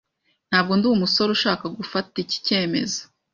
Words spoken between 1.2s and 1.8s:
ushaka